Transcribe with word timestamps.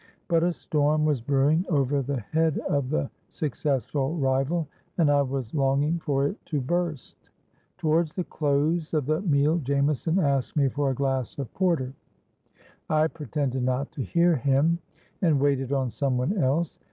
But 0.29 0.41
a 0.41 0.51
storm 0.51 1.05
was 1.05 1.21
brewing 1.21 1.63
over 1.69 2.01
the 2.01 2.21
head 2.21 2.57
of 2.57 2.89
the 2.89 3.07
successful 3.29 4.15
rival; 4.17 4.67
and 4.97 5.11
I 5.11 5.21
was 5.21 5.53
longing 5.53 5.99
for 5.99 6.25
it 6.25 6.43
to 6.47 6.59
burst. 6.59 7.29
Towards 7.77 8.15
the 8.15 8.23
close 8.23 8.95
of 8.95 9.05
the 9.05 9.21
meal 9.21 9.59
Jameson 9.59 10.17
asked 10.17 10.57
me 10.57 10.69
for 10.69 10.89
a 10.89 10.95
glass 10.95 11.37
of 11.37 11.53
porter. 11.53 11.93
I 12.89 13.09
pretended 13.09 13.61
not 13.61 13.91
to 13.91 14.01
hear 14.01 14.37
him, 14.37 14.79
and 15.21 15.39
waited 15.39 15.71
on 15.71 15.91
some 15.91 16.17
one 16.17 16.35
else. 16.35 16.79